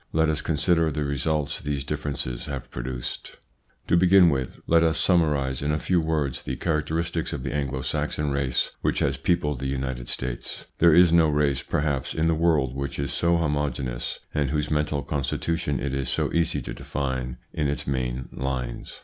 Let 0.13 0.29
us 0.29 0.41
consider 0.41 0.89
the 0.91 1.03
results 1.03 1.61
these 1.61 1.83
differences 1.83 2.45
have 2.47 2.71
produced. 2.71 3.37
To 3.85 3.95
begin 3.95 4.31
with, 4.31 4.59
let 4.65 4.81
us 4.81 4.97
summarise 4.97 5.61
in 5.61 5.71
a 5.71 5.77
few 5.77 6.01
words 6.01 6.41
the 6.41 6.55
characteristics 6.55 7.33
of 7.33 7.43
the 7.43 7.53
Anglo 7.53 7.81
Saxon 7.81 8.31
race 8.31 8.71
which 8.81 8.97
has 8.97 9.15
peopled 9.17 9.59
the 9.59 9.67
United 9.67 10.07
States. 10.07 10.65
There 10.79 10.95
is 10.95 11.13
no 11.13 11.29
race, 11.29 11.61
perhaps, 11.61 12.15
in 12.15 12.25
the 12.25 12.33
world 12.33 12.75
which 12.75 12.97
is 12.97 13.13
so 13.13 13.37
homogeneous, 13.37 14.19
and 14.33 14.49
whose 14.49 14.71
mental 14.71 15.03
constitution 15.03 15.79
it 15.79 15.93
is 15.93 16.09
so 16.09 16.33
easy 16.33 16.63
to 16.63 16.73
define 16.73 17.37
in 17.53 17.67
its 17.67 17.85
main 17.85 18.27
lines. 18.31 18.99